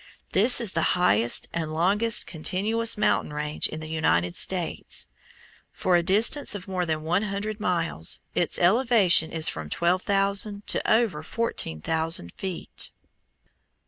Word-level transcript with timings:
This 0.31 0.59
is 0.59 0.71
the 0.71 0.81
highest 0.97 1.47
and 1.53 1.71
longest 1.71 2.25
continuous 2.25 2.97
mountain 2.97 3.31
range 3.33 3.67
in 3.67 3.81
the 3.81 3.87
United 3.87 4.33
States. 4.35 5.07
For 5.71 5.95
a 5.95 6.01
distance 6.01 6.55
of 6.55 6.67
more 6.67 6.87
than 6.87 7.03
one 7.03 7.21
hundred 7.21 7.59
miles 7.59 8.19
its 8.33 8.57
elevation 8.57 9.31
is 9.31 9.47
from 9.47 9.69
twelve 9.69 10.01
thousand 10.01 10.65
to 10.69 10.91
over 10.91 11.21
fourteen 11.21 11.81
thousand 11.81 12.33
feet. 12.33 12.89